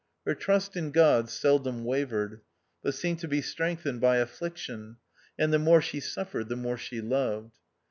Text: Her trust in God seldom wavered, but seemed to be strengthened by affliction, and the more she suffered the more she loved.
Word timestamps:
Her 0.25 0.33
trust 0.33 0.75
in 0.75 0.89
God 0.89 1.29
seldom 1.29 1.83
wavered, 1.83 2.41
but 2.81 2.95
seemed 2.95 3.19
to 3.19 3.27
be 3.27 3.43
strengthened 3.43 4.01
by 4.01 4.17
affliction, 4.17 4.97
and 5.37 5.53
the 5.53 5.59
more 5.59 5.79
she 5.79 5.99
suffered 5.99 6.49
the 6.49 6.55
more 6.55 6.77
she 6.79 7.01
loved. 7.01 7.59